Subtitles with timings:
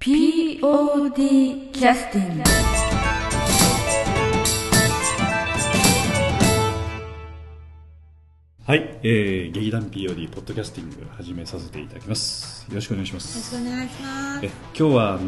[0.00, 2.44] POD キャスティング
[8.64, 12.64] はい、えー、劇団 POD ポッドキャスティング始めさせていただきます。
[12.68, 14.46] よろしくお願いしまよろしすくお願いします。
[14.46, 15.20] え今日はあの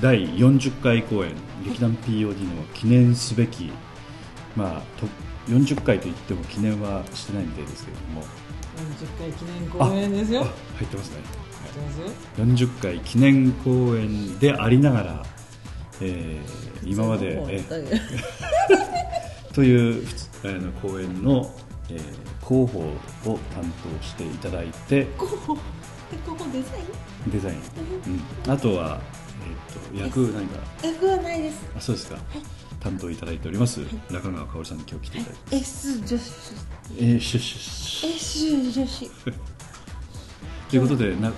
[0.00, 1.34] 第40回公演
[1.66, 3.70] 劇団 POD の記念すべき
[4.56, 5.06] まあと
[5.52, 8.22] 40回といっても記念はしてないみたいですけれども。
[8.22, 10.40] 40回記念公演ですよ。
[10.40, 10.44] あ
[10.78, 11.41] 入ってますね
[12.36, 15.26] 40回記念公演でありながら、
[16.00, 18.00] えー今まで、え という
[19.54, 21.54] という普通あの公演の、
[21.88, 27.56] えー広報を担当していただいてここここデザイデザイン、
[28.44, 29.00] うん、あとは、
[29.96, 30.58] えー、と役何か？
[30.82, 31.64] ン役はないです。
[31.76, 32.18] あそうですか、
[32.80, 33.80] 担当いただいております、
[34.10, 36.12] 中川香織さんに今日来ていただいて、S 女子。
[36.98, 39.10] えー、シュッシュッシュ S 女子。
[40.68, 41.32] ということでな、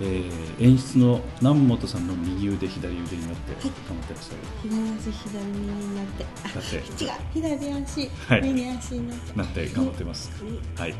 [0.00, 6.24] えー演出の南本さんの右腕左腕になって頑張ってらっしゃる、左足左耳になって。
[6.44, 6.76] あだって。
[7.04, 7.10] 違う。
[7.34, 8.42] 左足、はい。
[8.42, 9.38] 右足になって。
[9.38, 10.30] なって頑張ってます、
[10.76, 10.94] はい。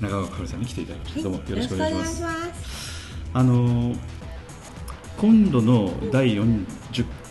[0.00, 3.12] 中川香織さんに来ていただきましたどうもよろしくお願いします。
[3.32, 3.98] あのー
[5.18, 6.64] 今度の第40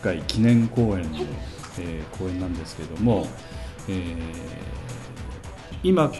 [0.04, 1.20] 回記念公演の、
[1.80, 3.28] えー公演なんですけれども、
[3.88, 4.18] えー
[5.82, 6.12] 今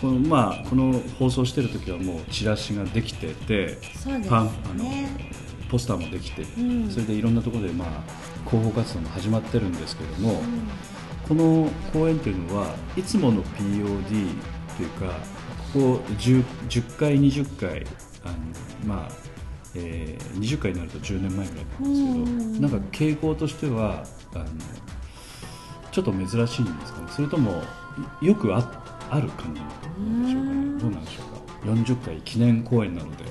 [0.00, 5.08] この,、まあ、この放送している時はもうチラシができててそうですパンあのね
[5.70, 6.90] ポスターもできて、ん。
[6.90, 7.88] それでいろんなところで、まあ、
[8.48, 10.42] 広報活動も始まってるんですけれども、
[11.28, 14.30] この公演というのはいつもの POD
[14.78, 15.12] というか
[15.74, 17.86] ここ 10, 10回20回
[18.24, 18.36] あの
[18.86, 19.12] まあ、
[19.74, 24.46] えー20回になると10年前ぐらいなんですけど、うんなんか傾向としてはあの
[25.90, 27.08] ちょっと珍しいんですかね。
[27.10, 27.62] それとも
[28.22, 28.77] いよくあ
[29.10, 30.80] ある感じなんでしょうかね。
[30.80, 31.70] どうなんでしょうか。
[31.72, 33.24] 40回記念公演なので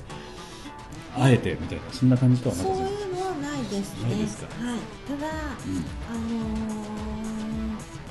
[1.16, 4.10] あえてみたいなそんな感じとはなそういうのはないですね。
[4.10, 4.48] ないですか？
[4.66, 4.80] はい。
[5.08, 5.86] ただ、うん。
[6.10, 6.98] あのー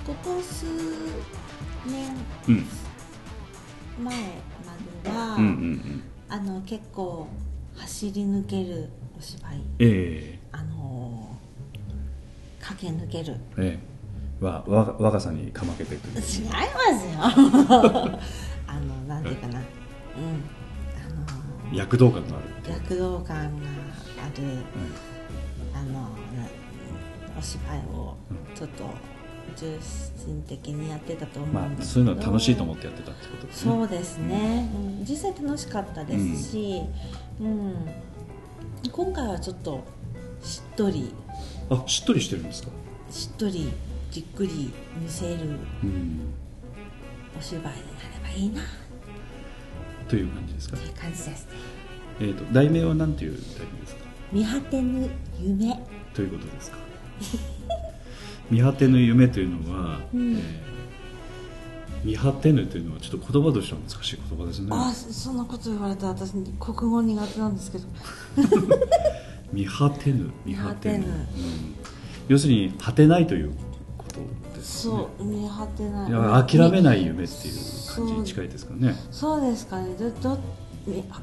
[0.06, 0.64] ここ数
[1.86, 2.13] 年
[2.48, 2.64] うん
[4.05, 4.23] 前ま
[5.02, 5.42] では、うん。
[5.42, 7.29] うんうんあの結構
[7.77, 9.62] 走り抜けるお芝居。
[9.79, 10.39] え。
[10.52, 13.95] あのー駆け抜けるええ
[14.41, 16.47] えわわ若さにかまけて違いますよ。
[18.67, 19.58] あのなんていうかな。
[19.58, 19.64] うん。
[19.64, 19.64] あ
[21.73, 23.67] の躍動感のあるー躍動感が
[24.24, 24.42] ある。
[25.74, 26.08] あのな
[27.39, 28.17] お芝居を
[28.55, 28.85] ちょっと
[29.57, 33.73] 重心的にやってたと思まあうんですそういうのは楽しいと思ってやってたってことですね。
[33.73, 35.05] そうですね、うん。
[35.08, 36.83] 実際楽しかったですし、
[37.41, 37.74] うん。
[38.91, 39.85] 今回はちょっと
[40.42, 41.13] しっとり。
[41.70, 42.68] あしっとりしてるんですか？
[43.11, 43.73] しっとり
[44.17, 45.41] じっくり見せる
[45.85, 46.21] うん
[47.39, 47.77] お芝居になれ
[48.23, 48.63] ばいいな。
[50.09, 50.77] という感じですか？
[50.79, 51.53] という感じですね。
[52.21, 54.01] えー、と題名は何ていう題名ですか？
[54.33, 55.79] 見果てぬ夢。
[56.15, 56.79] ということですか？
[58.51, 60.33] 見果てぬ夢というのは、うん。
[60.33, 60.41] えー
[62.05, 64.69] 見果てぬというのはちょっと言葉としては難しい言葉ですね。
[64.71, 67.85] あそそんなこと言われたら私国語苦手なんですけど。
[69.53, 70.98] 見果てぬ見果てぬ。
[70.98, 71.07] 見果てぬ。
[71.07, 71.15] うん、
[72.29, 73.51] 要するに果てないという
[74.21, 74.95] ことですね。
[74.95, 76.47] そう見果てない。
[76.49, 79.95] 諦めない夢っていう感じに近いですかね、そうですかね。
[79.99, 80.39] どど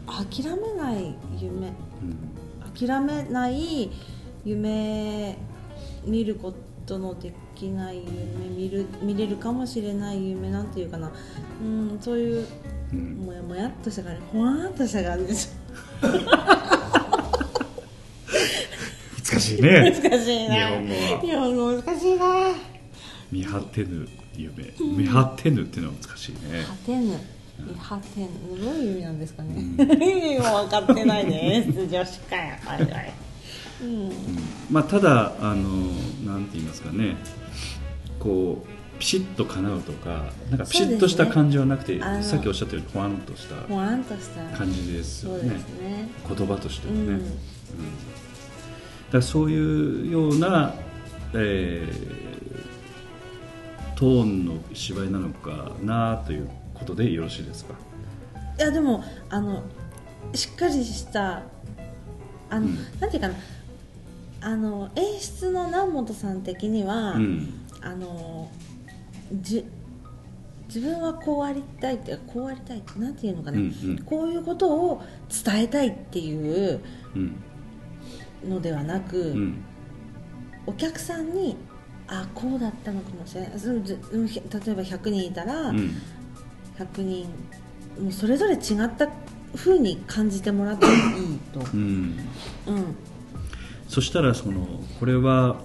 [0.08, 1.68] 諦めない夢。
[1.68, 2.34] うん。
[2.74, 3.92] 諦めない
[4.44, 5.38] 夢
[6.06, 6.54] 見るこ
[6.86, 11.12] とのできない夢見る見れるかもしれない夢なんていうかな。
[11.62, 12.48] うんそういう
[12.92, 13.26] うん。
[13.26, 14.22] もやもやっとした感じ。
[14.32, 15.56] ほわーっとした感じです。
[19.34, 19.92] 難しいね。
[20.02, 21.22] 難しいな日本語は。
[21.22, 22.73] 日本語難しいな
[23.34, 24.08] 見果てぬ
[24.38, 24.72] 夢。
[24.96, 26.64] 見果てぬっていうのは難しいね。
[26.68, 27.20] 果てぬ。
[27.82, 28.30] 果てぬ。
[28.64, 32.90] どういう意味なんですかね、意味も分かってないです女子かよおいおい。
[33.82, 34.12] うん。
[34.70, 35.64] まあただあの
[36.26, 37.16] なんて言いますかね。
[38.20, 43.56] こうピシッと叶うとかなんかピシッとした感じはなくて、あのさっきおっしゃったようにほわんとした
[44.56, 46.10] 感じですそうよねですね。
[46.28, 47.08] 言葉としてはね、うん。
[47.10, 47.20] うん。
[47.20, 47.34] だか
[49.14, 50.76] らそういうような、
[51.34, 52.33] えー
[54.04, 57.74] トーンの芝居なのかなということでよろしいですか？
[58.60, 59.64] いやでもあの
[60.34, 61.44] しっかりした
[62.50, 62.76] あの、うん。
[63.00, 63.36] なんていうかな
[64.42, 67.54] あの演出の南本さん的には、うん。
[67.80, 68.52] あの
[69.42, 69.64] じ
[70.68, 74.00] 自分はこうありたいってこうありたいってなんていうのかな、うんうん。
[74.00, 75.02] こういうことを
[75.46, 76.82] 伝えたいっていう
[77.16, 77.36] うん。
[78.50, 79.64] のではなく、うん。
[80.68, 81.56] お客さんに
[82.14, 83.52] あこうだったのかもしれない。
[83.52, 83.66] 例え
[84.76, 85.96] ば100人いたら、うん。
[86.78, 87.28] 100人
[88.00, 89.10] もうそれぞれ違った
[89.56, 92.20] 風に感じてもらってもいいと、うん。
[92.68, 92.96] うん、
[93.88, 94.66] そしたらその
[95.00, 95.58] これは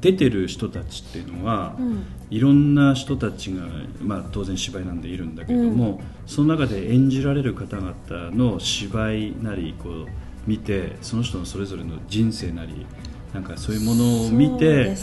[0.00, 2.04] 出てる人たちっていうのは、うん。
[2.30, 3.62] いろんな人たちが、
[4.00, 7.94] まあ、当然芝居なんでいるんだけども、その中で演じられる方々
[8.32, 10.06] の芝居なりこう
[10.46, 12.86] 見てその人のそれぞれの人生なり
[13.34, 14.96] なんかそういうものを見て、ね。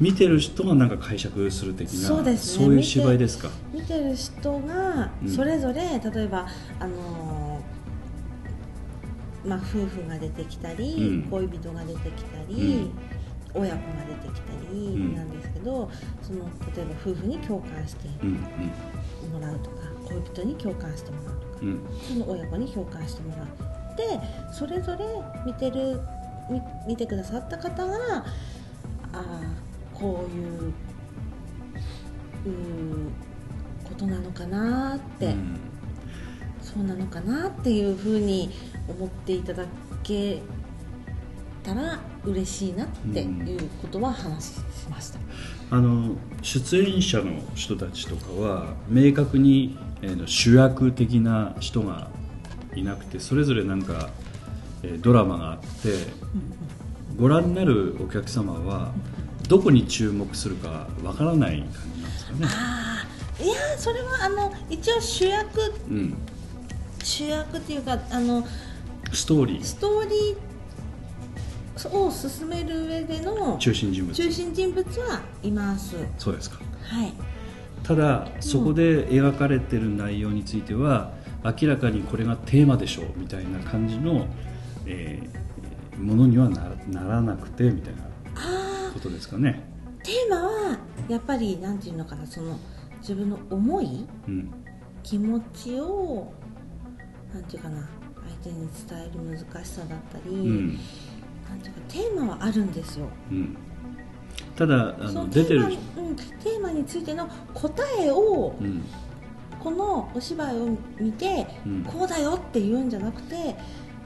[0.00, 2.64] 見てる人がなんか解釈する的なそうですね。
[2.64, 3.50] そういう芝居ですか？
[3.72, 5.28] 見てる人がうん。
[5.28, 6.46] それぞれ、例えば
[6.78, 11.30] あのーまあ、夫婦が出てきたり、うん。
[11.30, 12.90] 恋人が出てきたり、
[13.52, 15.14] 親子が出てきたりん。
[15.16, 15.90] なんですけど、
[16.22, 16.44] その
[16.76, 18.34] 例えば夫婦に共感してうん
[19.32, 21.68] もらうとか恋人に共感してもらうとかうん。
[21.68, 23.46] うんその親子に共感してもらう
[23.96, 24.04] で
[24.52, 25.04] それぞれ
[25.44, 26.00] 見てる
[26.50, 28.24] 見見てくださった方があ
[29.12, 29.40] あ
[29.92, 30.72] こういう
[32.46, 33.08] うー
[33.88, 35.56] ことなのかなって、うん。
[36.64, 38.50] そうなのかなっていうふうに
[38.88, 39.64] 思っていただ
[40.02, 40.40] け
[41.62, 44.60] たら嬉しいなっていうことは話し
[44.90, 45.18] ました、
[45.70, 52.10] あの出演者の人たちとかは明確に、え主役的な人が
[52.74, 54.10] いなくてそれぞれなんか、
[54.84, 55.66] えードラマがあって
[57.18, 58.92] ご覧になるお客様は
[59.48, 62.38] どこに注目するかわからない感じなんですかね。
[63.42, 66.14] いやーそれはあの一応主役うん、
[67.02, 68.46] 主役っていうかあの
[69.12, 69.64] ストーリー。
[69.64, 74.14] ストーリーを進める上での中心人物。
[74.14, 75.96] 中心人物はいます。
[76.18, 76.60] そうですか。
[76.82, 77.12] はい。
[77.82, 81.12] ただそこで描かれてる内容については
[81.44, 84.26] 明らかにこれがテーマでしょうみたいな感じの、
[84.86, 85.44] えー
[85.98, 88.02] ものにはなならなくてみたいな
[88.34, 89.62] あことですかね。
[89.86, 90.78] あテーマは
[91.08, 92.58] やっぱりなんていうのかなその
[92.98, 94.52] 自分の思いうん。
[95.02, 96.32] 気持ちを
[97.32, 97.88] なんていうかな
[98.22, 100.68] 相手に伝える難しさだったり、うん。
[101.48, 103.08] なんていうかテーマはあるんですよ。
[103.30, 103.56] うん、
[104.56, 108.82] ただあそのの出てるテーマ,、うん、テーマについての答えをうん。
[109.60, 111.84] このお芝居を見て、うん。
[111.84, 113.56] こうだよって言うんじゃなくて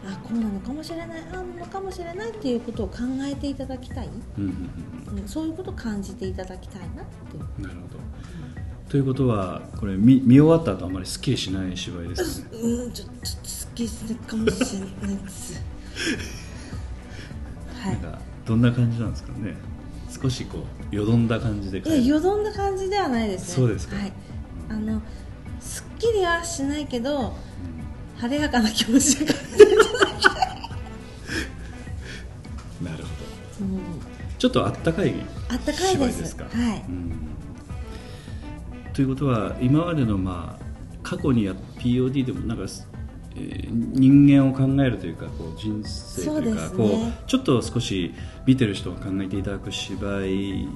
[0.05, 4.09] あこうなのかもしれないああなのかもしれないっていうことを考えていただきたい、
[4.39, 4.49] うんう
[5.17, 7.45] んうん、そういうことを感じていただきたいなっていう。
[7.59, 7.99] うんなるほど。
[8.89, 12.49] ということはこれ見見終わった後あまりすっきりしない芝居ですね。
[12.53, 13.21] うんちょっと好
[13.75, 15.61] きするかもしれないです。
[17.79, 19.57] はなんかどんな感じなんですかね。
[20.11, 23.55] 少しこうよどんだ感じでいいやよどんだ感じではないですね。
[23.57, 23.97] そうですか。
[23.97, 24.13] はい。
[24.71, 25.03] あの
[25.61, 27.37] すっきりはしないけど
[28.19, 29.38] 晴れやかな気持ちで感じる、
[32.83, 33.09] なるほど。
[33.61, 33.81] うん
[34.39, 35.13] ちょっとあったかい
[35.49, 36.45] あったかい芝居ですか？
[36.45, 36.85] はい。
[36.89, 37.13] うん。
[38.93, 40.65] ということは今までのまあ
[41.03, 42.65] 過去にや POD でもなんか、
[43.35, 46.69] えー人間を考えるというかこう人生というかね。
[46.77, 48.15] こうちょっと少し
[48.47, 50.69] 見てる人が考えていただく芝居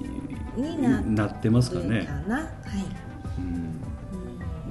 [0.57, 2.09] にななってますかね？
[2.29, 2.43] はい、
[3.39, 3.72] うんうん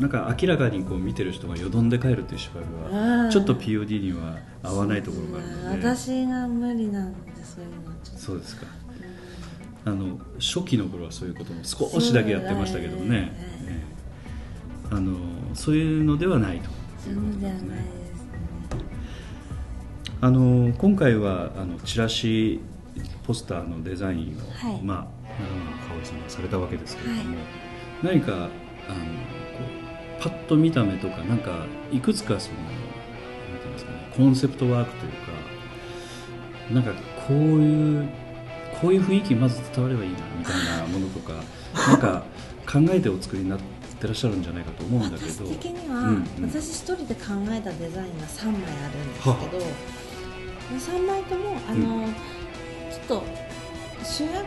[0.02, 3.26] なんか明らかにこう見てる人がよどんで帰るという芝居うん。
[3.26, 5.88] はちょっと POD には合わないところがあるので。
[5.88, 8.20] 私が無理なんでそういうのはちょっと。
[8.20, 8.66] そうですか。
[9.86, 13.84] あの初期の頃はそういうことも少しだけやってましたけどもね、そうえ
[14.92, 14.96] え。
[14.96, 15.18] あの
[15.54, 16.70] そういうのではないと。
[16.98, 17.86] そういうのではないですね。
[20.20, 22.60] あの今回はあのチラシ
[23.24, 24.82] ポスターのデザインを、はい。
[24.82, 25.08] まあ、
[25.40, 27.44] 長野香織さんがされたわけですけれども、は
[28.14, 28.18] い。
[28.18, 28.52] 何かあのこ
[29.38, 29.41] う
[30.22, 35.18] パッと見た目とかなんかいくつかそのなんていうんですかねコンセプトワークというか
[36.72, 36.92] なんか
[37.28, 38.10] こういう
[38.80, 41.34] こういう雰囲気まず伝わればいいなみたいなものとか
[41.88, 42.24] なんか
[42.72, 43.60] 考えてお作りになっ
[44.00, 45.46] てらっしゃるんじゃないかと思うんだけど。
[45.46, 46.50] 私的には、うんうん。
[46.50, 52.08] 私一人で考えたデザインが3枚あるんですけど、3枚ともあの、
[52.90, 53.24] ちょっと
[54.04, 54.42] 主役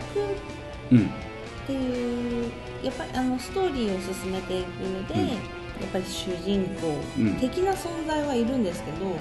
[0.90, 2.52] うんっていう
[2.82, 7.34] やっぱりあのストーリーを進めていくので、うんやっぱり主人公うん。
[7.36, 9.18] 的な存在はいるんですけど、うんうん。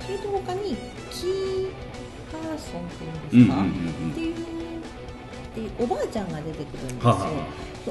[0.00, 0.76] それと他に
[1.10, 1.68] キー
[2.30, 4.34] パーソンっていうんですか、うんうんうんっていう
[5.56, 7.30] でおばあちゃんが出てくるんですよ、はあは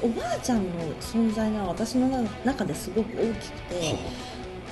[0.03, 2.07] おばあちゃんの存在が私の
[2.43, 3.97] 中ですごく大きくて、は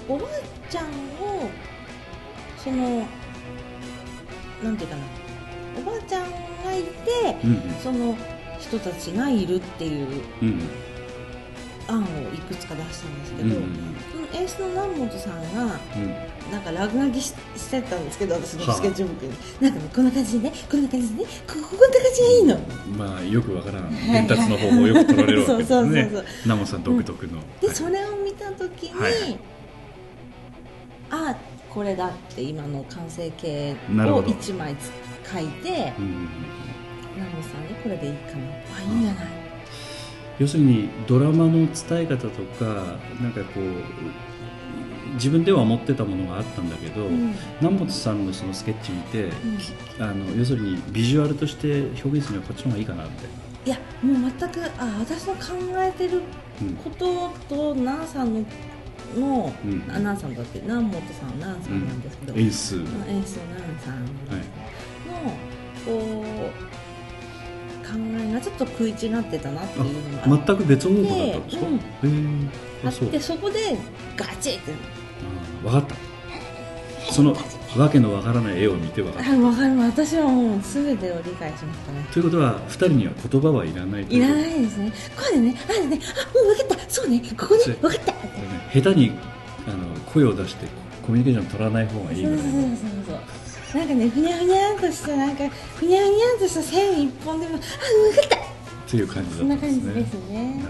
[0.09, 0.29] おばあ
[0.69, 0.89] ちゃんを
[2.57, 3.03] その
[4.63, 5.03] なんていうかな。
[5.75, 6.21] おばあちゃん
[6.63, 7.73] がいてうん。
[7.81, 8.15] その
[8.59, 10.07] 人たちがいるっていう
[10.41, 10.61] うんうん
[11.87, 16.33] 案をいくつか出したんですけど、うんうんその演出の南本さんがうん。
[16.51, 18.75] なんか落書きししてたんですけど私のはあ。
[18.75, 22.59] スケッチブックに、なんかねこんな感じでねこんな感じでねこここんな感じがいいの、
[22.97, 23.89] まあよくわからん。
[23.95, 26.03] 伝達の方法をよく取られるわけですね。
[26.11, 27.75] そうそうナモさん独特の、で、はい。
[27.75, 29.39] それを見た時に、はいはい。
[31.11, 31.35] あ
[31.69, 34.27] これだって今の完成形をなるほど。
[34.29, 34.75] 1枚
[35.31, 36.27] 書いてうん
[37.15, 38.43] 南本さんにこれでいいかな。
[38.77, 39.42] あいいんじゃない？
[40.39, 42.65] 要するにドラマの伝え方とか
[43.21, 43.63] なんかこう
[45.13, 47.35] 自分では思ってたものがあったんだけど、うん。
[47.61, 49.31] 南本さんのそのスケッチ見て、ん。
[49.99, 53.29] あの要するにビジュアルとして表現するにはこっちの方がいいかなみたい
[53.65, 55.39] いやもう全くあ私の考
[55.77, 56.21] えてる
[56.61, 58.45] うんことと南さんの
[59.15, 59.83] の、うん。
[59.89, 64.05] あ南さんだって南本さん南さんなんですけど、な演出、まあ演出の南さん。
[64.05, 64.09] の、
[65.85, 66.82] こう考
[67.95, 71.65] えがちょっと食い違ってたなっていうのがあっ全く別方向だったんですか、
[72.03, 72.41] うん。
[72.41, 72.47] へ
[72.83, 73.07] えあそう。
[73.09, 73.77] てそこで
[74.15, 74.71] ガチッて
[75.63, 75.95] 分かった。
[77.11, 77.35] その
[77.77, 79.31] わけのわからない絵を見て分かった。
[79.31, 79.77] あ分かる。
[79.79, 82.05] 私はもう全てを理解しましたね。
[82.11, 84.91] ということは2人には言葉はいらないといらないですね。
[85.15, 86.89] こうでねあでねあもう分かった。
[86.89, 88.11] そうねここね分かった。
[88.13, 88.17] ね
[88.73, 89.11] 下手に
[89.67, 90.67] あの声を出して
[91.05, 93.42] コミュニケーション取らない方がいいそうそうぐらいのそうそう
[93.73, 97.65] なんかねふにゃふにゃんとしたなんかふにゃふにゃんとした線一本でもあ分か
[98.25, 98.35] った！
[98.37, 98.39] っ
[98.87, 99.79] ていう感じだったんですね。
[99.85, 100.45] な感じですね。
[100.55, 100.69] なるほ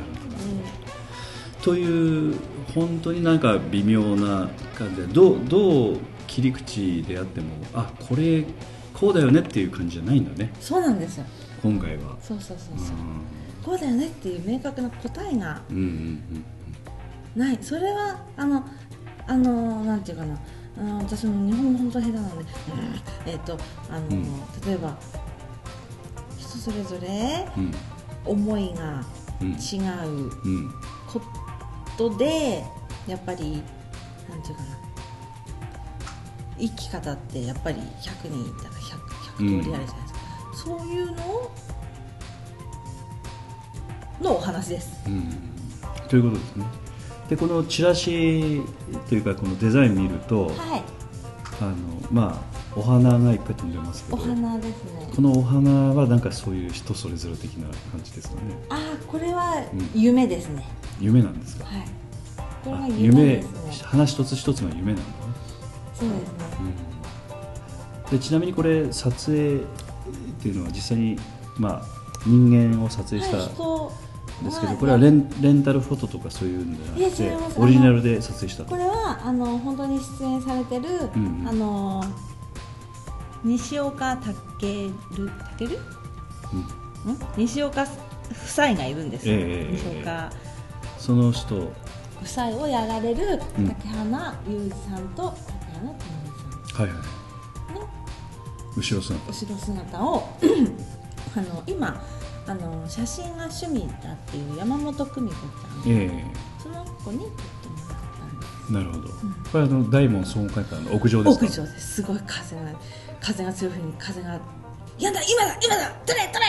[1.60, 1.64] ど。
[1.64, 2.36] という
[2.74, 8.46] 本当になんか微妙な感じでどうどう切り口であってもあこれ
[8.94, 10.52] こうだよねっていう感じじゃないんだね。
[10.62, 11.26] そうなんですよ。
[11.62, 12.18] 今回は。
[12.22, 12.80] そうそうそうう。
[12.80, 12.96] そう
[13.64, 15.78] こうだよねっていう明確な答えがんうん
[17.36, 17.42] うん。
[17.42, 17.58] ない。
[17.62, 18.66] それはあの
[19.28, 20.38] あのなんていうかな
[20.78, 22.44] あの私も日本語本当に下手なので、
[23.26, 23.32] うん。
[23.32, 23.58] えっ、と
[23.90, 24.24] あの、うん。
[24.66, 24.98] 例えば
[26.38, 27.72] 人それぞれうん。
[28.26, 29.04] 思いが
[29.42, 29.52] うん。
[29.52, 30.72] 違ううん。
[31.08, 31.22] こ
[31.98, 32.64] とで
[33.08, 33.62] やっぱり
[34.30, 34.78] なんていうかな。
[36.58, 38.98] 生き方ってやっぱり100人いたら 100,
[39.38, 40.00] 100通りあるじゃないですか、
[40.56, 41.52] そういうのを
[44.22, 45.02] のお話です。
[45.08, 45.30] うん。
[46.08, 46.66] ということですね
[47.34, 48.62] でこのチラシ
[49.10, 50.84] というかこのデザイン見るとはい。
[51.62, 51.74] あの
[52.12, 55.10] まあお花がいっぱい飛んでますけおど花ですね。
[55.16, 58.42] このお花はなんかそういう人それぞれ的な感じですかね。
[58.70, 60.00] あーこれはうん。
[60.00, 60.68] 夢ですね、
[61.00, 61.66] 夢なんですか？
[61.66, 61.86] はい。
[62.64, 63.46] これあが夢ね。
[63.84, 65.08] 花一つ一つが夢なんだね、
[65.96, 66.26] そうですね。
[68.06, 69.60] うん、でちなみにこれ撮影っ
[70.40, 71.18] ていうのは実際に
[71.58, 71.86] まあ
[72.28, 74.13] 人間を撮影したはい人ん
[74.44, 81.48] ですけど、はいこれはレンレンタルフォトとかそういうんじゃなくてオリジナルで撮影したこれはあの本当に出演されてる、うんうん。
[81.48, 82.04] あの
[83.44, 87.12] 西岡健健うん。
[87.12, 87.18] ん？
[87.38, 87.88] 西岡夫
[88.48, 90.32] 妻がいるんですよ、ええ西岡。
[90.98, 91.72] その人。
[92.22, 93.68] 夫妻をやられるうん。
[93.68, 95.94] 竹花裕二さんと竹花
[96.74, 96.98] 智はいはい。
[98.78, 100.24] 美さんの後ろ姿後ろ姿を
[101.36, 102.02] あの今
[102.46, 106.26] あの写真が趣味だっていう山本久美子ちゃん、え
[106.62, 107.34] その子に撮って
[107.70, 108.50] もらったんです。
[108.70, 109.08] えなるほど、
[109.52, 111.46] これあの大門総合会館の屋上ですか？
[111.46, 111.94] 屋上です。
[111.96, 112.62] すごい風が
[113.22, 114.40] 風が強いふうに風が
[115.00, 116.46] やだ今だ今だ取れ取れ！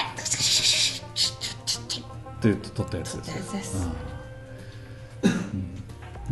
[2.53, 3.87] って撮ったやつです撮ったやつです。
[3.87, 3.93] ああ。
[5.25, 5.75] うん。
[5.75, 5.81] だ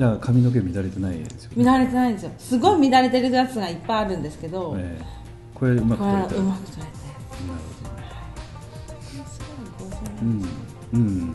[0.09, 2.33] から髪の毛乱れてないですよね、乱れてないんですよ。
[2.38, 5.04] すごい乱れてるやつがいっぱいあるんですけど、ええ。
[5.54, 6.19] これうまく撮れた。
[6.35, 6.88] うまく撮れたや
[7.47, 7.72] なるほど
[10.23, 10.45] うん。
[10.95, 11.35] うん。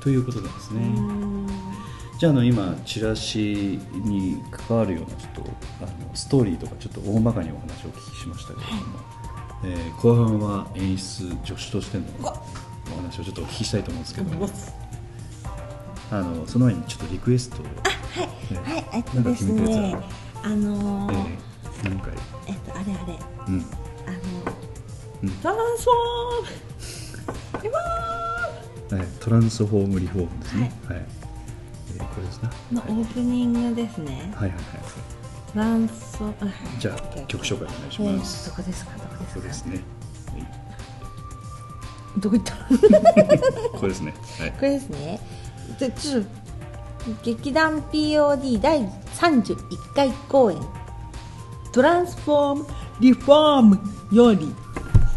[0.00, 0.80] ということなんですね、
[2.20, 9.00] じゃああの今チラシに関わるようなちょっとあのストーリーとかちょっと大まかにお話をお聞きしましたけれども、
[9.64, 14.48] えー後半は演出助手としてのお話をちょっとお聞きしたいと思うんですけどうわ
[16.12, 17.72] あのその前にちょっとリクエストをは
[18.22, 19.98] い、はい、えっとですね
[20.44, 22.12] あのえーー何回？
[22.46, 23.18] えっとあれあれ。
[23.48, 23.64] うん。
[24.06, 24.55] あの、
[25.22, 25.30] うん。
[25.30, 30.72] トランスフォームリフォーはい、トランスフォームリフォームですね。
[30.88, 34.62] はい、えーこれですねムのオープニングですね、はいはいはい。
[35.52, 36.52] トランスフォーム。
[36.78, 38.92] じゃあ曲紹介お願いします、えーどこですか？
[38.96, 39.34] どこですか？
[39.34, 39.80] そうですね、
[40.32, 40.44] はい。
[42.20, 42.54] どこ行った？
[43.72, 44.14] ここですね。
[44.38, 44.52] はい。
[44.52, 45.20] これですね。
[45.80, 46.28] でちょっと
[47.24, 48.80] 劇団 POD 第
[49.14, 50.58] 31回公演。
[51.72, 52.66] トランスフォーム
[53.00, 53.80] リフォーム
[54.12, 54.54] より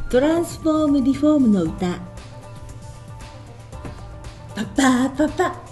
[0.10, 2.00] トランスフォームリフォームの歌。
[4.56, 5.69] パパーパパ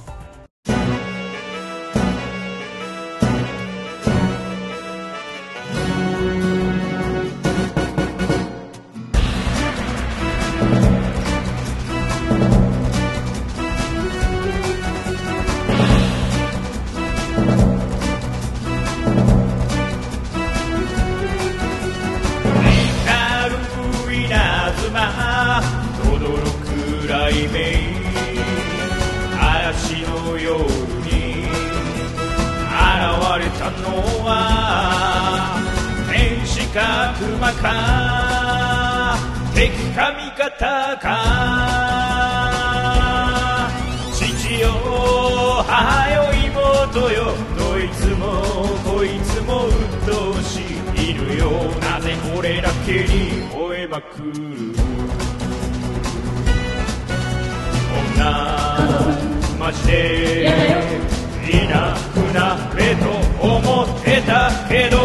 [64.68, 64.98] けど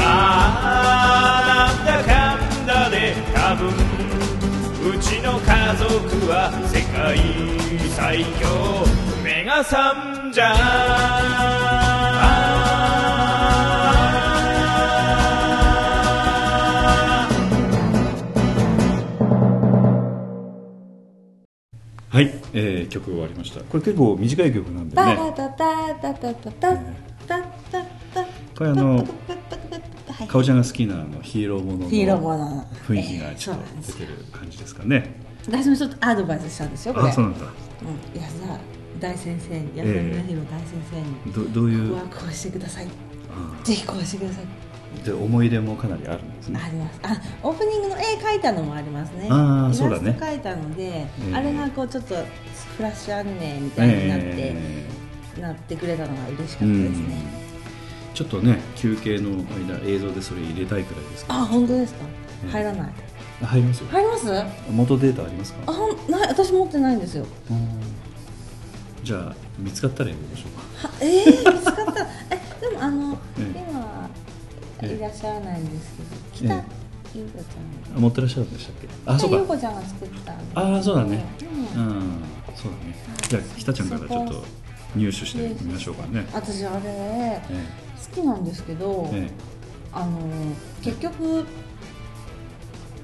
[0.00, 3.68] ああなんだかんだで多分
[4.94, 5.88] うちの家族
[6.30, 7.18] は世界
[7.96, 8.46] 最強
[9.22, 11.37] 目が覚んじゃ
[22.58, 23.60] えー、曲終わりました。
[23.60, 25.16] これ結構短い曲なんでね。
[28.56, 29.06] これあの
[30.26, 31.88] かおちゃんが好きなあのヒーローものの
[32.86, 35.14] 雰囲気がちょっと出てる感じですかね、
[35.46, 38.58] 私もちょっとアドバイスしたんですよあそうなんだ、うん、い安田
[38.98, 42.88] 大先生に安田宗弘大先生に、えー、どどういうここはこうしてください
[43.64, 44.67] ぜひこうしてください
[45.04, 46.60] で思い出もかなりあるんですね。
[46.62, 47.00] あります。
[47.02, 49.28] あオープニングの絵描いたのもありますね。
[49.30, 50.16] あーそうだね。
[50.18, 52.14] 描いたので、ええあれがこうちょっと
[52.76, 54.84] フラッシュアニメみたいになって、え
[55.40, 57.22] なってくれたのが嬉しかったですね、
[58.14, 62.00] ちょっとね休憩の間映像でそれ入れたいくらいですあ本当ですか？
[62.44, 62.50] ええ。
[62.50, 62.92] 入らない。
[63.42, 63.88] あ入りますよ。
[63.90, 64.36] 入ります？
[64.36, 65.72] あ元データありますか？
[65.72, 67.26] ほんない私持ってないんですよ。
[67.50, 67.68] うん
[69.04, 70.50] じゃあ見つかったらやりましょう
[70.82, 70.88] か。
[70.88, 72.02] はえー、見つかった
[72.34, 72.37] え
[74.86, 75.92] いらっしゃらないんです
[76.40, 76.52] けど。
[76.52, 76.64] 北え
[77.14, 77.96] 優子ちゃん。
[77.96, 78.88] あ持ってらっしゃるんでしたっけ？
[79.06, 79.54] あ北優そうか。
[79.54, 81.24] 子ちゃんが作ったああそうだね。
[81.74, 81.88] ううん。
[81.88, 82.00] ん
[82.54, 82.94] そうだね。
[83.28, 84.44] じゃあ北ちゃんからちょっと
[84.96, 86.26] 入手してみましょうかね。
[86.32, 87.42] 私あれえ。
[88.14, 89.30] 好きなんですけど、ええ。
[89.92, 90.18] あの
[90.82, 91.44] 結局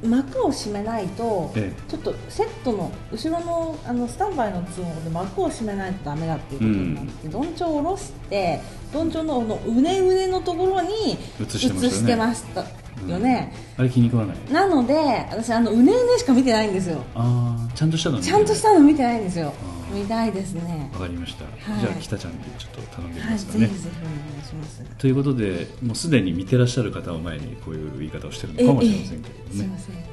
[0.05, 8.61] 幕を閉めないと、えちょっとセットの後ろのあのスタンバイの都合で幕を閉めないとダメだっていうことになって、どんちょうを下ろして
[8.93, 11.87] どんちょうののうねうねのところに映してましたよね。
[11.87, 12.65] 映してました
[13.07, 14.37] よね、あれ気に食わない？
[14.53, 14.95] なので
[15.31, 17.03] 私あのうねうねしか見てないんですよ。
[17.15, 19.53] ああちゃんとしたのねちゃんとしたの見てないんですよ
[19.95, 20.91] 見たいですね。
[20.93, 21.81] わかりました、はい。
[21.81, 24.83] じゃあ北ちゃんにちょっと頼んでみはいますかね、ぜひぜひお願いします。
[24.99, 29.95] ということでもうすでに見てらっしゃる方を前にこういう言い方をしてるのかもしれませんけどね、ええすいません。
[29.95, 30.05] はい、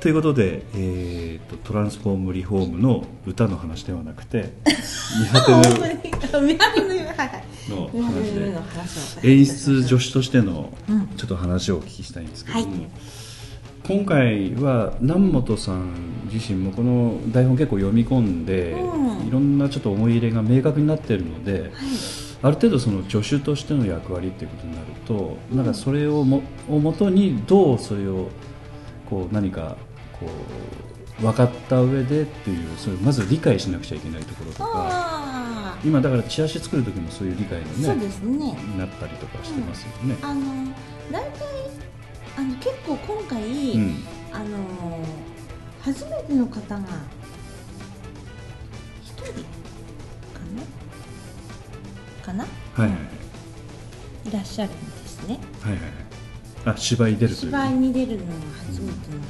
[0.00, 4.52] ということで、えーと「トランスフォームリフォーム」の歌の話ではなくて
[5.20, 5.90] 「見果て本ぬのはい。
[5.90, 6.00] はい」
[7.70, 8.10] の見張
[8.62, 11.08] 話で演出助手としてのうん。
[11.16, 13.25] ちょっと話をお聞きしたいんですけども、はい
[13.86, 19.28] 今回は南本さん自身もこの台本結構読み込んで、うん。
[19.28, 21.70] いろんなちょっと思い入れが明確になっているので、はい。
[22.42, 28.28] ある程度その助手としての役割っていうことになると、なんかそれをもをもとにどうそれを
[29.08, 29.76] こう何か
[30.18, 30.26] こ
[31.20, 38.58] う分かった上でっていうそれをまず理解しなくちゃいけないところとかあ今だからチラシ作る時もそういう理解のあそうねですね。
[38.76, 40.16] なったりとかしてますよね。
[40.22, 40.42] あの
[41.10, 41.85] 大体
[42.36, 44.04] あの結構今回、うん。
[44.32, 44.46] あの
[45.80, 46.80] 初めての方が
[49.02, 49.32] 一人か
[50.54, 52.22] な？
[52.22, 52.44] かな？
[52.44, 54.32] はいはいい。
[54.32, 55.38] らっしゃるんですね。
[55.62, 55.92] はいはいはい。
[56.66, 58.32] あ芝居出るという芝居に出るのが
[58.66, 59.20] 初めての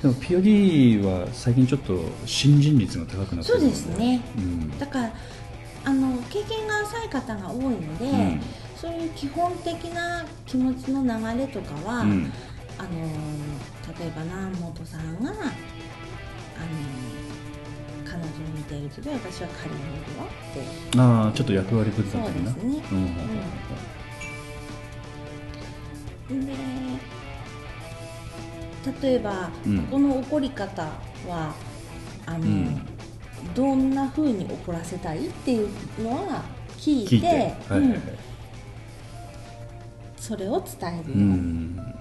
[0.00, 4.22] でも POD は最近ちょっと新人率が高くなってるのそうですね。
[4.38, 4.70] うん。
[4.70, 5.12] 方だから
[5.84, 8.40] あの経験が浅い方が多いので、うん
[8.82, 12.32] そういう基本的な気持ちの流れとかは、うん。
[12.78, 12.90] あの
[13.96, 15.40] 例えば南本さんがあの
[18.04, 20.60] 彼女を見ている時は私は彼を見るわって。
[20.98, 22.50] ああちょっと役割分担的な？
[22.50, 22.82] そうですね。
[22.90, 22.94] う
[26.34, 26.52] んで
[29.00, 29.82] 例えば、うん。
[29.82, 30.82] この怒り方
[31.28, 31.54] は
[32.26, 32.84] あの、うん。
[33.54, 35.68] どんな風に怒らせたいっていう
[36.02, 36.42] のは
[36.78, 37.26] 聞いて聞いて。
[37.28, 37.44] はいは
[37.76, 37.78] いはい。
[37.78, 38.02] うん
[40.32, 41.94] それを伝える、うん。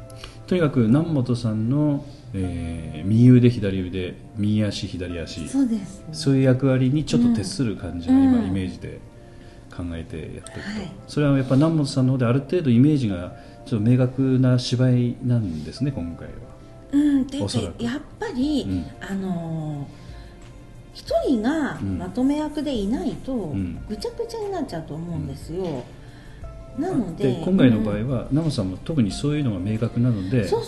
[0.48, 5.50] とにかく南本さんの、えー右腕左腕右足左足。
[5.50, 6.02] そうです。
[6.14, 8.48] そういう役割にちょっと徹する感じが今、うん。
[8.48, 9.00] イメージで
[9.76, 10.92] 考えてやってると、はい。
[11.10, 13.34] それはやっぱ南本さんの方である程度イメージが
[13.66, 16.34] ちょっと明確な芝居なんですね今回は。
[16.94, 18.86] うん、っていうかやっぱり、うん。
[19.02, 20.02] あのー
[20.94, 21.98] 一人がうん。
[21.98, 23.86] まとめ役でいないと、ん。
[23.90, 25.84] ぐちゃぐちゃになっちゃうと思うんですよ、
[26.78, 30.62] なのでで今回の場合うんは、南本さんも特にそういうのが明確なのでそう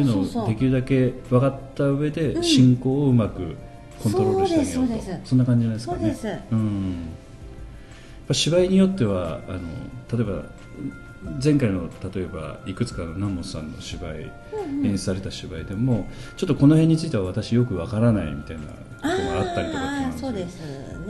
[0.00, 2.42] いうのをできるだけ分かった上でうん。
[2.42, 3.56] 進行をうまく
[4.02, 6.14] コントロールしてあげようと、そうですそんな感じなんですかね。
[6.14, 6.94] そうん。
[8.26, 9.60] ぱ芝居によってはあの
[10.12, 10.44] 例えば
[11.42, 14.30] 前回の例えばいくつかの南本さんの芝居、
[14.82, 19.90] 演出された芝居でもちょっとこの辺については私よくわからないみたいなことがあったりとか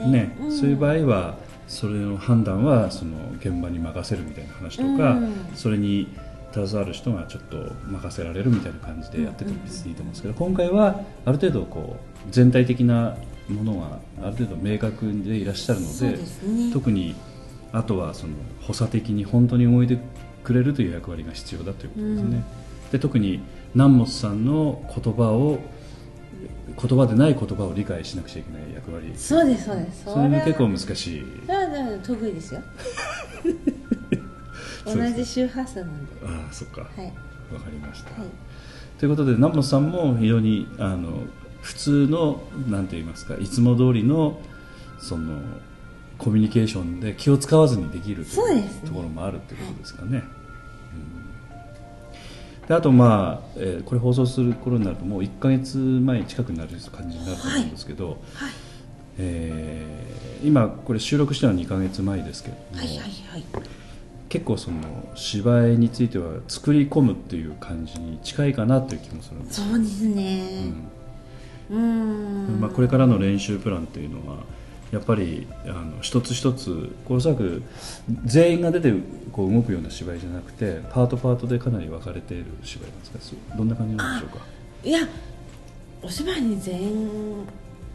[0.09, 0.35] ね。
[0.39, 0.51] ね、ん。
[0.51, 5.33] そういう場合はそれの判断はその現場に任せるみたいな話とか、うん。
[5.55, 6.07] それに
[6.51, 13.17] 携わる人がちょっと任せられるみたいな感じでやってても別にいいと思うんですけど、今回はある程度こう全体的な
[13.49, 17.15] ものがある程度明確でいらっしゃるのでね特に
[17.71, 19.99] あとはその補佐的に本当に動いて
[20.43, 23.41] くれるという役割が必要だということですね、うんで特に
[23.73, 25.59] 南本さんの言葉を
[26.87, 29.11] 言葉でない言葉を理解しなくちゃいけない役割。
[29.15, 30.03] そうですそうです。
[30.05, 31.25] それもは結構難しい。
[31.45, 32.61] それは得意ですよ。
[34.85, 36.11] 同じ周波数なんで。
[36.23, 36.81] ああそっか。
[36.81, 37.07] わ、はい。
[37.07, 37.13] か
[37.71, 38.29] りました、はい。
[38.99, 41.23] ということで南本さんも非常にあの
[41.61, 44.39] 普通のなんて言いますかいつも通りの
[44.99, 45.39] その
[46.17, 50.34] コミュニケーションで気を使わずにできるというところもあるということですかね、うん
[52.67, 58.17] であとまあ、えーこれ放送する頃になるともう1か月前近くになる感じになると思うんですけど、はい。
[59.19, 60.05] えー
[60.45, 63.43] 今これ収録したのは2か月前ですけれども、はいはいはい。
[64.29, 64.77] 結構その
[65.15, 70.73] 芝居については作り込むっていう感じに近いかなという気もするんです、そうですね。
[71.71, 72.59] うーん。
[72.59, 74.39] まあ、これからの練習プランっていうのは
[74.91, 77.63] やっぱりあの一つ一つこうおそらく
[78.23, 78.93] 全員が出て
[79.31, 83.55] こう動くような芝居じゃなくてパートパートでかなり分かれている芝居なんですか？
[83.57, 84.45] どんな感じなんでしょうか？
[84.83, 84.99] いや
[86.01, 87.45] お芝居に全員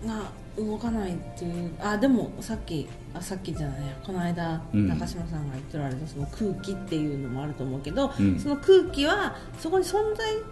[0.05, 4.89] が動かないっていうあでもさっきあさっきじゃないやこの間、うん。
[4.89, 8.39] 中島さんが言っておられたその空気っていうのもあると思うけど、うん。
[8.39, 10.43] その空気はそこに存在し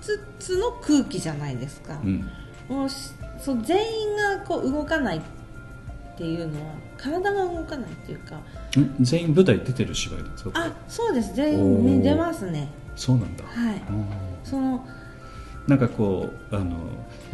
[0.00, 2.30] つつの空気じゃないですか、うん。
[2.68, 5.20] もうしそう全員がこう動かないっ
[6.20, 8.36] ていうのは体が動かないっていうか。
[8.36, 10.50] ん全員舞台出てる芝居なんですか？
[10.54, 11.34] あそうです。
[11.34, 12.68] 全員ね出ますね。
[12.94, 13.74] そうなんだ、はい。
[13.76, 14.04] うん。
[14.44, 14.86] その
[15.66, 16.76] なんかこうあの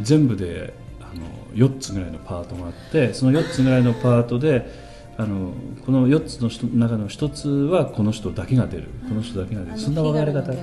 [0.01, 4.71] 全部であの4つぐらいのパートがあってその4つぐらいのパートで
[5.17, 5.51] あの
[5.85, 8.85] この4つの人中の1つはこの人だけが出る。
[9.09, 9.77] この人だけが出る。
[9.77, 10.53] そんな分かれ方。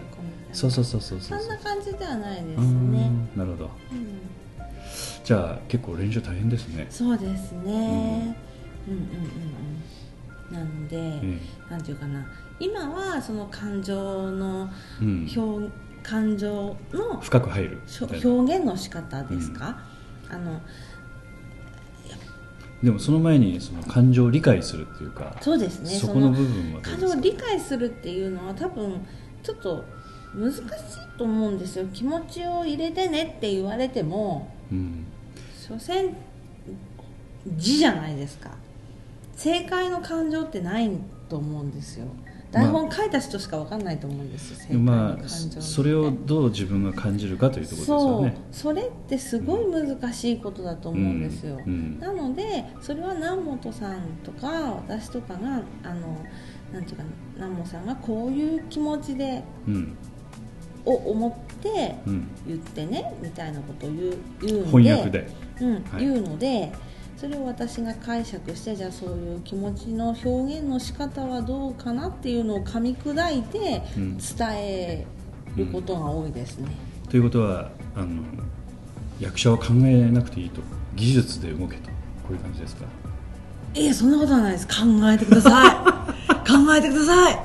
[0.53, 1.39] そうそうそうそうそう。
[1.39, 3.29] んそな感じではないですうねん。
[3.37, 3.71] なるほど。
[3.93, 4.14] うん
[5.25, 6.87] じゃあ結構練習大変ですね。
[6.91, 8.37] そうですね、
[8.87, 9.75] うん、うんうんうん
[10.51, 12.25] なので、えなんていうかな。
[12.61, 15.29] 今はその感情のえうん。
[15.37, 17.81] 表、感情の深く入る。
[18.23, 19.79] 表現の仕方ですか、
[20.29, 20.61] あの
[22.83, 25.89] でもその前にその感情を理解するっていうかそうですね。
[25.89, 29.01] そこの部分は感情を理解するっていうのは多分
[29.43, 29.85] ちょっと
[30.35, 30.63] 難しい
[31.17, 31.87] と思うんですよ。
[31.95, 35.07] 気持ちを入れてねって言われてもうん
[35.67, 36.15] 所詮
[37.57, 38.51] 字じゃないですか。
[39.35, 40.91] 正解の感情ってない
[41.29, 42.07] と思うんですよ。
[42.53, 45.61] 台本書いた人しか分かんないと思うんですよ、正解のまあ感情って。
[45.61, 48.13] それをどう自分が感じるかというところですそう。
[48.13, 51.73] よねそれってすごい難しいことだと思うんですよ、うん。
[51.73, 51.99] うん。
[51.99, 54.49] なのでそれは南本さんとか
[54.87, 56.25] 私とかがあの
[56.73, 59.97] なんていうかな南本さんがこういう気持ちでうん
[60.87, 62.29] を思ってうん。
[62.47, 65.29] 言ってねみたいなことを言う言うので翻訳で。
[65.61, 65.83] うんはい。
[66.01, 66.73] 言うので
[67.17, 74.19] それを私が解釈してじゃあそういう気持ちの表現の仕方はどうかなっていうのを噛み砕いてうん。
[74.19, 75.07] 伝え
[75.57, 76.69] ることが多いですね、
[77.09, 78.23] ということはあの
[79.21, 80.61] 役者は考えなくていいと。
[80.97, 81.89] 技術で動けと。
[81.89, 82.85] こういう感じですか？
[83.75, 84.67] いやそんなことはないです。
[84.67, 84.73] 考
[85.11, 85.71] えてください。
[86.49, 87.39] 考えてください。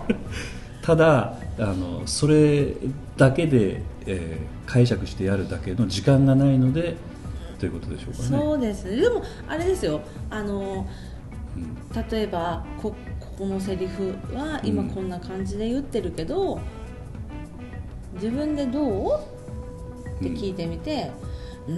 [0.82, 2.74] ただあのそれ
[3.18, 6.96] だけで、えー解釈してやるだけの時間がないので
[7.58, 8.28] ということでしょうかね。
[8.28, 8.84] そうです。
[8.84, 10.02] ねでもあれですよ。
[10.30, 10.86] あの
[11.58, 11.76] うん
[12.12, 14.90] 例えばこここのセリフは今うん。
[14.90, 16.60] こんな感じで言ってるけど、
[18.14, 19.20] 自分でどう？
[20.20, 21.10] って聞いてみて、
[21.68, 21.72] う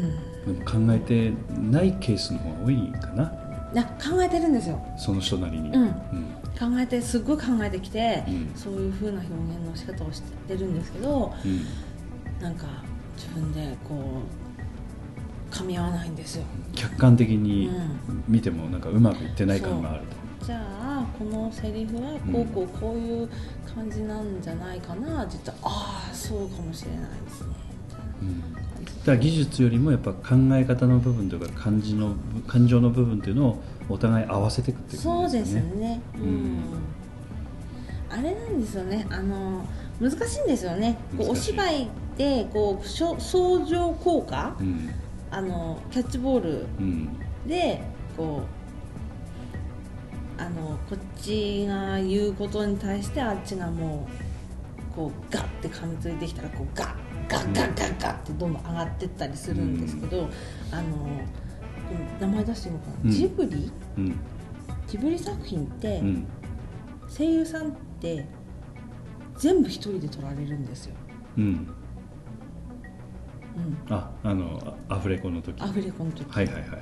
[0.51, 0.55] ん。
[0.57, 3.31] でも考えてないケースの方が多いかな。
[3.73, 4.85] な考えてるんですよ。
[4.97, 5.83] その人なりに、うん。
[5.83, 5.91] うん
[6.61, 8.51] 考えてすっごい考えてきて、うん。
[8.55, 12.41] そういう風な表現の仕方をしてるんですけどうん。
[12.41, 12.67] なんか
[13.15, 14.21] 自分でこ
[15.49, 16.43] う噛み合わないんですよ。
[16.75, 17.71] 客観的にう
[18.11, 18.23] ん。
[18.27, 20.01] 見てもなんかうまくいってない感がある
[20.39, 23.29] と、じゃあこのセリフはこうこうこういう
[23.73, 25.23] 感じなんじゃないかな。
[25.23, 27.47] って言ったらああそうかもしれないですね。
[29.05, 32.13] だ技術よりもやっぱ考え方の部分というか感じの
[32.47, 35.87] 感情の部分っていうのをお互い合わせていくっていうそうです感じですよね。
[35.87, 36.01] ね。
[36.15, 36.59] うん、
[38.09, 39.07] あれなんですよね。
[39.09, 39.65] あの
[39.99, 40.97] 難しいんですよね。
[41.17, 43.15] こうお芝居でこう相
[43.65, 44.89] 乗効果、うん。
[45.29, 47.09] あのキャッチボールうん。
[47.47, 47.81] で
[48.17, 48.43] こ
[50.37, 54.07] うあのこっちが言うことに対してあっちがも
[54.91, 60.27] うこうガッて噛みついてきたらこうガッガッガッガッガッってどんどん上がってったりするんですけど、
[60.71, 61.21] あの
[62.19, 63.11] 名前出していいのかな、うん。
[63.11, 63.71] ジブリ？
[63.97, 64.15] うん。
[64.87, 66.27] ジブリ作品って、うん。
[67.09, 68.25] 声優さんって
[69.37, 70.95] 全部一人で撮られるんですよ、
[71.37, 71.43] うん。
[73.53, 75.61] うん、ああのあアフレコの時。
[75.61, 76.79] アフレコの時、はいはいはいはい。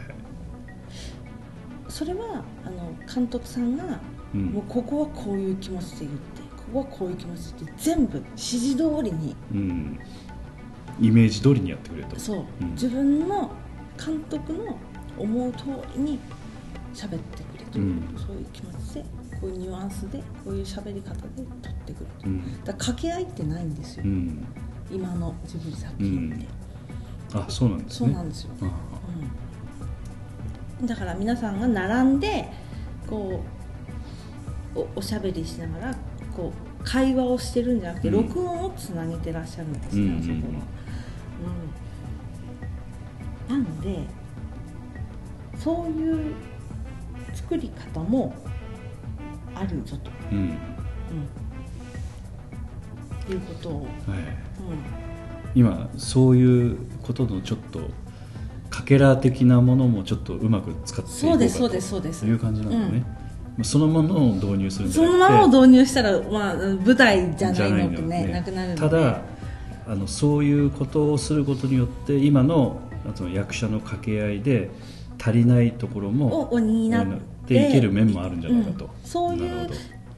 [1.88, 4.00] それはあの監督さんが、
[4.36, 4.45] うん。
[4.48, 10.00] もうここはこういう気持ちで言ってここはこういう気持ちで言って全部指示通りにうん。
[11.02, 12.19] イメージ通りにやってくれと。
[12.19, 12.72] そう、うん。
[12.74, 13.50] 自分の
[13.98, 14.78] 監督の
[15.19, 16.19] 思う通りに
[16.93, 18.17] 喋ってくれという、うん。
[18.17, 19.01] そういう気持ちで
[19.39, 21.21] こういうニュアンスでこういう喋り方で
[21.62, 22.29] 撮ってくれと、う。
[22.29, 22.63] ん。
[22.63, 24.45] だ掛け合いってないんですよ、うん。
[24.91, 26.47] 今のジブリ作品って、
[27.34, 28.08] あそうなんですね。
[28.08, 28.65] そうなんですよ、あ
[30.82, 32.49] うん、だから皆さんが並んで
[33.08, 33.43] こ
[34.75, 35.95] うおおしゃべりしながら
[36.36, 36.51] こ
[36.82, 38.27] う会話をしてるんじゃなくて、うん。
[38.27, 40.34] 録音をつなげてらっしゃるんですね、うんあそこ
[43.49, 44.18] は、うん、なので
[45.60, 46.34] そういう
[47.34, 48.34] 作り方も
[49.54, 50.38] あるぞと、うん。
[50.38, 50.41] う
[53.32, 53.88] ん、いうことを、はい。
[53.88, 54.26] うん、
[55.56, 57.82] 今そういうことのちょっと
[58.69, 62.22] かけら的なものもちょっとうまく使っていこうかそうですそうですそうです。
[62.22, 63.00] という感じなんだね、うん。
[63.00, 63.06] ま
[63.62, 65.19] あそのものを導入するんじそゃなくて。
[65.19, 69.22] のまま導入したら、まあ、舞台じゃないのとねじゃなくなるただ
[69.88, 74.69] あのそういうことをすることによって今のあの役者の掛け合いで
[75.19, 76.62] 足りないところもを補っ
[77.45, 78.91] ていける面もあるんじゃないかと、うん。
[79.03, 79.69] そういう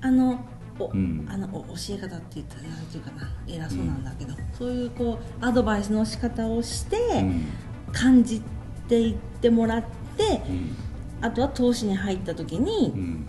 [0.01, 0.45] あの
[0.79, 1.25] お、うん。
[1.29, 7.45] あのお教え方って言ったらなんていうかな偉そうなんだけど、そういうこうアドバイスの仕方をして、うん。
[7.91, 8.41] 感じ
[8.87, 9.83] ていってもらっ
[10.15, 10.75] てうん。
[11.21, 13.25] あとは投資に入った時に、うん。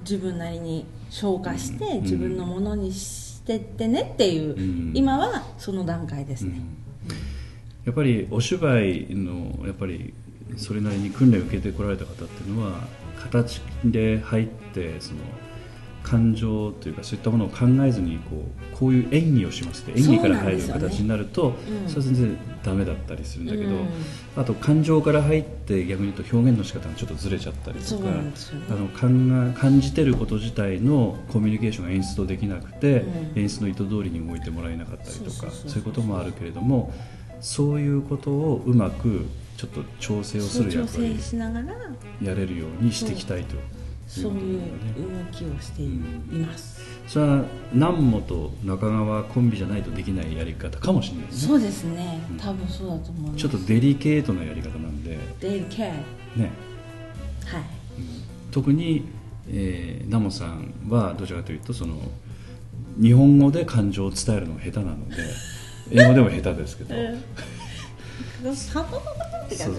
[0.00, 2.02] 自分なりに消化して、うん。
[2.02, 4.92] 自分のものにしてってねっていう、うん。
[4.94, 6.60] 今はその段階ですね、
[7.84, 10.12] やっぱりお芝居のやっぱり
[10.56, 12.80] それなりに訓練を受けてこられた方っていうのは
[13.18, 15.20] 形で入ってその
[16.02, 23.88] 感情というかそういったものを考えずにこうこういう演技をしますって演技から入る形になるとうんそれは全然ダメだったりするんだけど、うん
[24.36, 28.04] あと感情から入って逆に言うと表現の仕方がちょっとずれちゃったりとか
[28.70, 33.40] あの感が感じてること自体のコミュニケーションが演出とできなくて、うん。
[33.40, 36.92] 演出の意図通りに動いてもらえなかったりとかそういうこともあるけれども
[37.40, 39.26] そういうことをうまく
[39.58, 41.74] ちょっと調整をする調役割整しながら
[42.22, 43.62] やれるようにしていきたいという
[44.06, 51.32] そういう動きをしています、それは南本と中川コンビじゃないとできないやり方かもしれないね。
[51.32, 52.18] そうですね。
[52.30, 52.36] うん。
[52.38, 53.36] 多分そうだと思います。
[53.36, 56.50] ちょっとデリケートなやり方なんで、デリケーね。
[57.44, 57.62] はい。
[58.50, 59.04] 特に、
[59.48, 61.96] えー、ナモさんはどちらかというとその
[62.98, 65.16] 日本語で感情を伝えるのが下手なので
[65.90, 66.94] 英語でも下手ですけど、
[68.54, 69.00] サポ
[69.48, 69.76] ってそう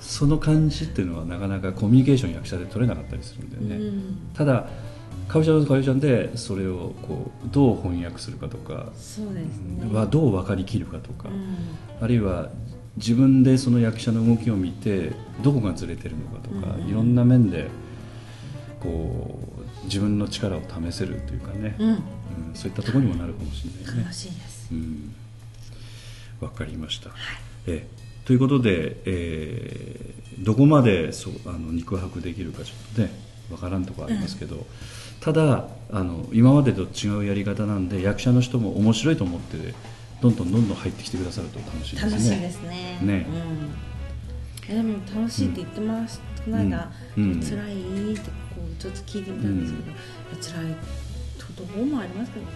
[0.00, 4.30] その感じっていうのはなかなかコミュニケーション役者で取れなかったりするんだよね、うん。
[4.34, 4.68] ただ
[5.28, 9.92] かおちゃんとかおちゃんでそれをこうどう翻訳するかとか、そうですね。
[9.92, 11.56] はどう分かりきるかとか、うん。
[12.00, 12.50] あるいは
[12.96, 16.88] 自分でその役者の動きを見てどこがずれてるのかとか、うん。
[16.88, 17.68] いろんな面で
[18.80, 19.38] こ
[19.82, 21.88] う自分の力を試せるというかね、うん。
[21.88, 22.02] うん
[22.54, 24.02] そういったところにもなるかもしれないね。
[24.02, 24.14] 楽。
[24.14, 24.68] しいです。
[24.72, 25.14] うん、
[26.40, 27.10] わかりました、
[27.66, 27.86] え
[28.26, 33.10] ということで、えーどこまでそうあの肉薄できるかちょっとね
[33.50, 34.66] わからんところありますけど、
[35.20, 39.72] ただあの今までと違うやり方なんで役者の人も面白いと思って
[40.20, 42.10] どんどんどんどん入ってきてくださると楽しいですね。
[42.10, 42.98] 楽しいですね。
[43.00, 43.26] ね。
[44.68, 47.40] うん、えでも楽しいって言ってました、この間、うんうん。
[47.40, 48.34] 辛いってこ
[48.70, 49.96] うちょっと聞いてみたんですけど、いや
[50.42, 50.74] 辛い
[51.38, 52.46] ところもありますけど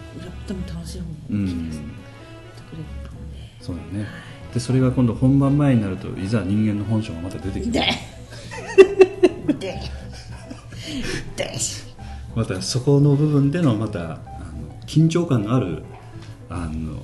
[0.47, 1.85] でも楽しい方も大きいです、うん。
[1.85, 3.37] ってくれたんで。
[3.59, 4.05] そうだね
[4.53, 8.11] でそれが今度本番前になるといざ人間の本性がまた出てきて。
[12.35, 14.17] またそこの部分でのまたあの
[14.85, 15.83] 緊張感のある
[16.49, 16.97] あの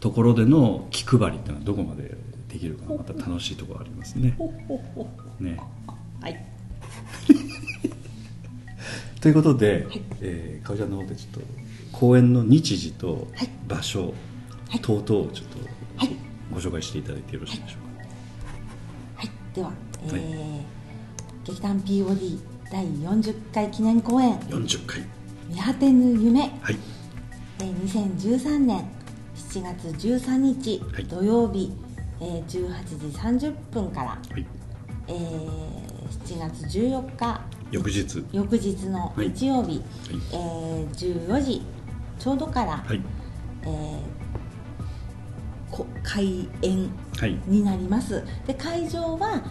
[0.00, 2.16] ところでの気配りっていうのはどこまで
[2.48, 4.36] できるかまた楽しいところありますね。
[5.40, 5.58] ね。
[6.20, 6.44] はい。
[9.20, 9.86] ということで、
[10.20, 11.48] えー、かおちゃんの方でちょっと
[11.92, 13.48] 公演の日時とはい。
[13.66, 14.12] 場所
[14.68, 14.80] はい。
[14.80, 15.58] 等々をちょっと
[15.96, 16.14] はい
[16.54, 18.02] ご紹介していただいてよろしいでしょう
[19.16, 19.20] か？
[19.22, 19.30] はい。
[19.54, 19.72] では、
[20.08, 20.20] えはい。
[20.20, 20.60] ー
[21.46, 22.38] 劇団 POD
[22.70, 24.38] 第40回記念公演。
[24.40, 25.02] 40回
[25.48, 26.40] 「見果てぬ夢。
[26.62, 26.78] はい」
[27.60, 28.84] えー2013年
[29.36, 31.04] 7月13日はい。
[31.04, 31.72] 土曜日、
[32.20, 34.46] えー18時30分から、はい。
[35.08, 37.40] えー7月14日。
[37.70, 38.24] 翌日。
[38.32, 39.82] 翌日の日曜日、
[40.32, 41.62] えー14時
[42.18, 43.00] ちょうどから、はい。
[43.62, 44.23] えーこ
[46.02, 47.36] 開演はい。
[47.46, 48.22] になります。
[48.46, 49.42] で会場は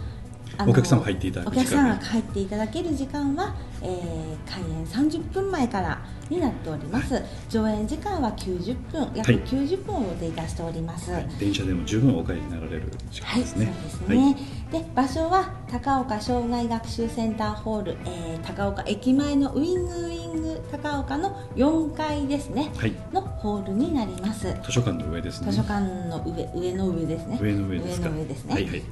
[0.56, 9.40] あお客様入っていただく時間入っていただける時間は、えー開演30分前からになっております、上演時間は90分約はい。
[9.40, 11.28] 90分を予定いたしております、はい。
[11.40, 13.74] 電車でも十分お帰りになられる時はい、そう間ですね。
[13.82, 14.36] ですね。
[14.70, 20.23] で、場所は高岡障害学習センターホール、えー高岡駅前のウィングウィング
[20.70, 22.70] 高岡の4階ですね。
[22.76, 22.92] はい。
[23.12, 24.54] のホールになります。
[24.64, 25.50] 図書館の上ですね。
[25.50, 27.38] 図書館の上上の上ですね。
[27.40, 28.08] 上の上ですか？
[28.08, 28.54] 上の上ですね。
[28.54, 28.82] はいはい。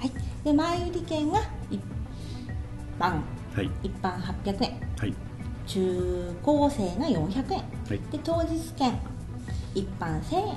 [0.45, 1.81] で前売り券が一
[2.99, 3.21] 般。
[3.55, 3.71] はい。
[3.83, 5.15] 一般800円、はい。
[5.67, 8.01] 中高生が400円、はい。
[8.11, 8.99] で当日券。
[9.75, 10.55] 一般1000円、は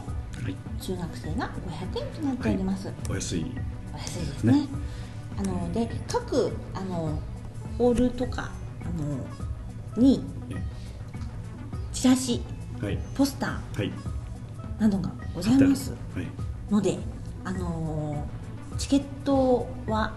[0.49, 0.55] い。
[0.81, 1.49] 中学生が
[1.93, 2.91] 500円となっております。
[3.09, 3.45] お安い。
[3.93, 4.53] お安いですね。
[4.53, 4.67] ね。
[5.37, 7.19] あので各あの
[7.77, 8.51] ホールとか
[8.83, 10.55] あのにえ
[12.05, 12.39] チラシ
[12.83, 12.99] はい。
[13.15, 13.91] ポスタはい。
[14.77, 15.89] ーなどがございます。
[16.13, 16.27] はい。
[16.69, 16.99] ので
[17.43, 18.27] あの
[18.77, 20.13] チケットは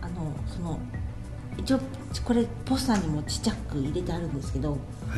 [0.00, 0.78] あのその
[1.56, 1.80] 一応
[2.24, 4.78] これポスターにもちっちゃく入れてあるんですけど、はい
[5.10, 5.14] は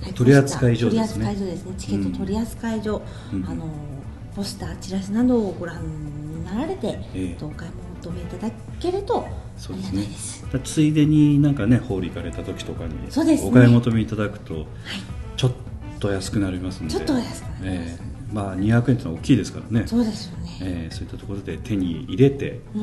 [0.00, 1.26] はいい取り扱い所ですね。
[1.26, 1.74] 扱い所ですね。
[1.76, 3.02] チケット取り扱い所、
[3.34, 3.46] うん。
[3.46, 3.66] あの
[4.34, 7.44] ポスターチラシなどをご覧になられて、ええ。
[7.44, 7.70] お買い
[8.02, 10.06] 求めいただけるとそうですね。
[10.64, 12.94] ついでになんかねホール行かれた時とかに
[13.44, 14.66] お買い求めいただくと
[15.36, 15.52] ちょっ
[16.00, 16.92] と安くなりますんで。
[16.92, 17.98] ちょっとお安くなります。
[18.00, 18.12] ええ。
[18.32, 19.86] まあ200円っていうのは大きいですからね。
[19.86, 22.82] そうですよね、ええそういったところで手に入れて、うん。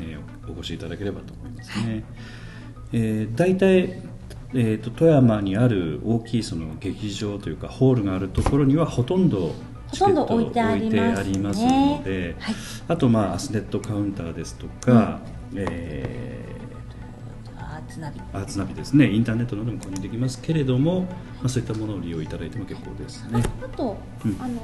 [0.00, 2.04] ね、お越しいただければと思いますね、
[2.92, 4.02] えー大体、
[4.52, 9.52] えー、と富山にある大きいその劇場というかホールがあるところにはほとんど
[9.90, 10.90] ほとんど置いてあり
[11.38, 12.54] ますので、はい。
[12.88, 15.20] あと、まあ、アスネットカウンターですとか、
[15.56, 16.44] え
[17.56, 18.74] アーツナビ。
[18.74, 19.10] ですね。
[19.10, 21.08] インターネットなども購入できますけれども、ま
[21.44, 23.42] あ、そういったものを利用いただいても結構ですね。
[23.62, 24.36] あと、うん。
[24.40, 24.54] あの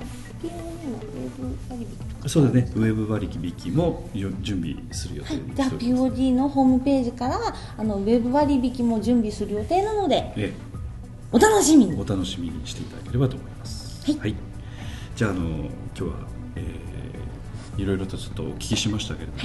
[0.43, 0.51] POA
[0.91, 1.87] のウェブ割
[2.23, 2.29] 引。
[2.29, 2.73] そうですね。
[2.77, 7.39] ウェブ割引もよ準備する予定にはい、じゃあしております POD のホームページから
[7.77, 10.53] あのウェブ割引も準備する予定なのでえ
[11.33, 11.95] お楽しみに。
[12.01, 14.19] お楽しみにしていただければと思います。
[14.19, 14.35] はい。
[15.15, 16.09] じゃああの今日は、
[16.57, 16.91] えー
[17.79, 19.39] いろいろとちょっとお聞きしましたけれども、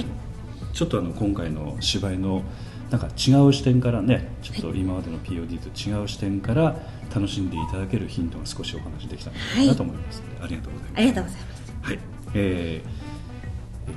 [0.76, 2.42] ちょっとあの今回の芝居の
[2.90, 6.76] なんか違う視点からねちょっと今までの POD と違う視点から
[7.14, 10.98] 楽しんでいただけるヒントが少しお話できたのかなと思いますので、ありがとうございます。
[10.98, 11.62] ありがとうございます。
[11.80, 11.98] はい、
[12.34, 13.06] えー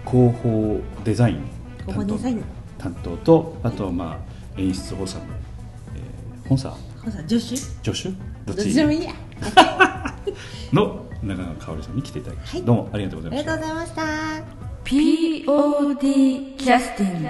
[0.09, 1.43] 広報デザイン
[1.79, 2.43] 広報デザイン。
[2.77, 4.13] 担当とあとはま
[4.57, 5.23] あ演出補佐の、
[5.95, 6.69] えー本佐
[7.03, 7.57] ほさ助手？
[7.57, 8.09] 助手？
[8.45, 8.71] どっち？
[8.71, 9.11] ちでもいいや。
[10.71, 12.65] の長川香織さんに来ていただきました、はい。
[12.65, 13.53] どうもありがとうございました。
[13.53, 17.27] ありがとうございました POD キャスティング